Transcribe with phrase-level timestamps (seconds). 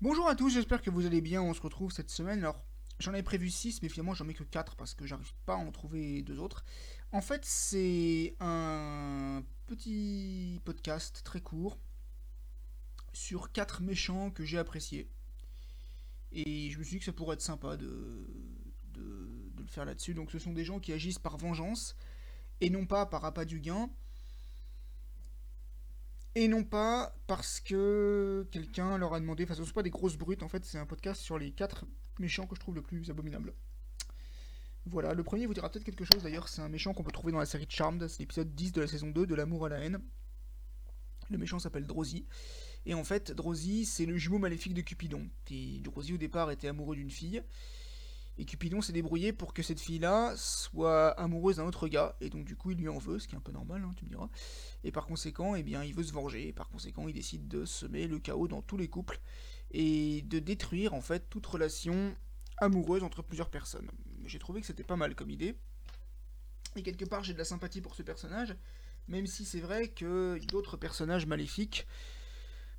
[0.00, 1.42] Bonjour à tous, j'espère que vous allez bien.
[1.42, 2.38] On se retrouve cette semaine.
[2.38, 2.62] Alors,
[3.00, 5.56] j'en avais prévu 6, mais finalement, j'en mets que 4 parce que j'arrive pas à
[5.56, 6.64] en trouver deux autres.
[7.10, 11.80] En fait, c'est un petit podcast très court
[13.12, 15.10] sur 4 méchants que j'ai appréciés.
[16.30, 18.24] Et je me suis dit que ça pourrait être sympa de,
[18.92, 20.14] de, de le faire là-dessus.
[20.14, 21.96] Donc, ce sont des gens qui agissent par vengeance
[22.60, 23.90] et non pas par appât du gain
[26.38, 29.90] et non pas parce que quelqu'un leur a demandé, enfin ce ne sont pas des
[29.90, 31.84] grosses brutes, en fait c'est un podcast sur les 4
[32.20, 33.54] méchants que je trouve le plus abominables.
[34.86, 37.32] Voilà, le premier vous dira peut-être quelque chose d'ailleurs, c'est un méchant qu'on peut trouver
[37.32, 39.80] dans la série Charmed, c'est l'épisode 10 de la saison 2 de l'amour à la
[39.80, 40.00] haine.
[41.28, 42.24] Le méchant s'appelle Drosy.
[42.86, 45.28] Et en fait, Drosy, c'est le jumeau maléfique de Cupidon.
[45.50, 47.42] Et Drosy, au départ, était amoureux d'une fille.
[48.38, 52.16] Et Cupidon s'est débrouillé pour que cette fille-là soit amoureuse d'un autre gars.
[52.20, 53.90] Et donc, du coup, il lui en veut, ce qui est un peu normal, hein,
[53.96, 54.28] tu me diras.
[54.84, 56.46] Et par conséquent, eh bien, il veut se venger.
[56.46, 59.20] Et par conséquent, il décide de semer le chaos dans tous les couples.
[59.72, 62.14] Et de détruire, en fait, toute relation
[62.58, 63.90] amoureuse entre plusieurs personnes.
[64.24, 65.56] J'ai trouvé que c'était pas mal comme idée.
[66.76, 68.54] Et quelque part, j'ai de la sympathie pour ce personnage.
[69.08, 71.88] Même si c'est vrai que d'autres personnages maléfiques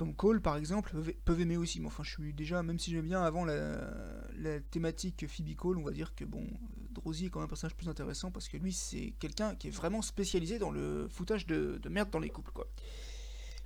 [0.00, 0.94] comme Cole par exemple,
[1.26, 1.78] peuvent, aimer aussi.
[1.78, 5.82] Mais enfin, je suis déjà, même si j'aime bien avant la, thématique Phoebe Cole, on
[5.82, 6.46] va dire que bon,
[6.92, 9.70] Drosy est quand même un personnage plus intéressant parce que lui, c'est quelqu'un qui est
[9.70, 12.66] vraiment spécialisé dans le foutage de, merde dans les couples, quoi.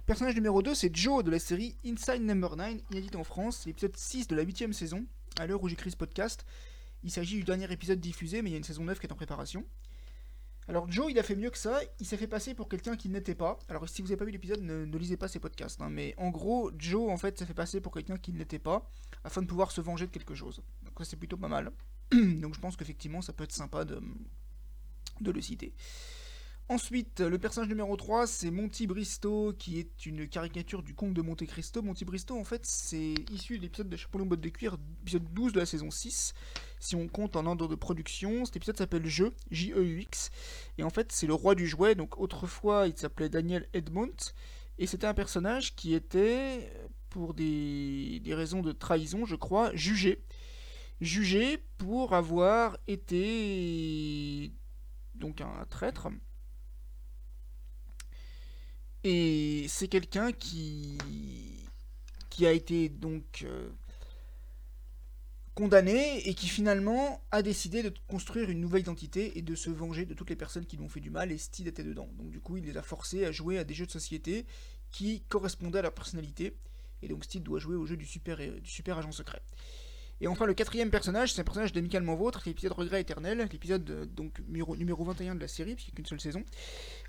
[0.07, 3.97] Personnage numéro 2, c'est Joe de la série Inside Number 9, inédite en France, l'épisode
[3.97, 5.07] 6 de la 8ème saison,
[5.39, 6.45] à l'heure où j'écris ce podcast.
[7.05, 9.13] Il s'agit du dernier épisode diffusé, mais il y a une saison 9 qui est
[9.13, 9.65] en préparation.
[10.69, 13.09] Alors Joe, il a fait mieux que ça, il s'est fait passer pour quelqu'un qui
[13.09, 13.59] n'était pas.
[13.69, 15.81] Alors si vous n'avez pas vu l'épisode, ne, lisez pas ses podcasts.
[15.83, 18.91] Hein, mais en gros, Joe, en fait, s'est fait passer pour quelqu'un qui n'était pas,
[19.25, 20.63] afin de pouvoir se venger de quelque chose.
[20.83, 21.73] Donc ça c'est plutôt pas mal.
[22.13, 24.01] Donc je pense qu'effectivement, ça peut être sympa de
[25.21, 25.75] le citer.
[26.71, 31.21] Ensuite, le personnage numéro 3, c'est Monty Bristow, qui est une caricature du conte de
[31.21, 31.83] Monte Cristo.
[31.83, 35.53] Monty Bristow, en fait, c'est issu de l'épisode de Chapeau botte de cuir, épisode 12
[35.53, 36.33] de la saison 6.
[36.81, 40.31] Si on compte en ordre de production, cet épisode s'appelle Jeu, J-E-U-X.
[40.79, 41.95] Et en fait, c'est le roi du jouet.
[41.95, 44.17] Donc autrefois, il s'appelait Daniel Edmont.
[44.79, 46.73] Et c'était un personnage qui était,
[47.11, 50.25] pour des raisons de trahison, je crois, jugé.
[51.03, 54.51] Jugé pour avoir été
[55.15, 56.09] donc un traître
[59.05, 60.99] et c'est quelqu'un qui,
[62.31, 63.69] qui a été donc euh,
[65.55, 70.07] condamné et qui finalement a décidé de construire une nouvelle identité et de se venger
[70.07, 72.09] de toutes les personnes qui lui ont fait du mal et Steed était dedans.
[72.15, 74.47] Donc du coup il les a forcés à jouer à des jeux de société
[74.91, 76.57] qui correspondaient à leur personnalité.
[77.03, 79.43] Et donc Steed doit jouer au jeu du super, du super agent secret.
[80.21, 84.07] Et enfin, le quatrième personnage, c'est un personnage d'Amicalement Vôtre, l'épisode Regret éternel, l'épisode euh,
[84.07, 86.45] donc numéro, numéro 21 de la série, puisqu'il n'y a qu'une seule saison.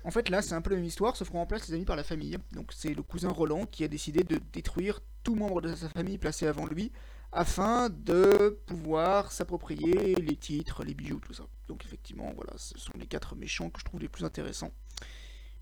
[0.04, 1.96] En fait, là, c'est un peu la même histoire, sauf qu'on remplace les amis par
[1.96, 2.38] la famille.
[2.52, 6.18] Donc, c'est le cousin Roland qui a décidé de détruire tout membre de sa famille
[6.18, 6.92] placé avant lui,
[7.32, 11.44] afin de pouvoir s'approprier les titres, les bijoux, tout ça.
[11.68, 14.72] Donc, effectivement, voilà, ce sont les quatre méchants que je trouve les plus intéressants.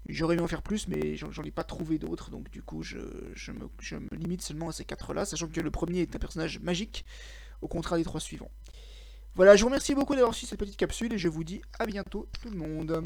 [0.09, 2.99] J'aurais aimé en faire plus, mais j'en ai pas trouvé d'autres, donc du coup je,
[2.99, 6.61] me, je, me, limite seulement à ces quatre-là, sachant que le premier est un personnage
[6.61, 7.07] magique,
[7.63, 8.51] au contraire des trois suivants.
[9.35, 11.87] Voilà, je vous remercie beaucoup d'avoir suivi cette petite capsule, et je vous dis à
[11.87, 13.05] bientôt tout le monde.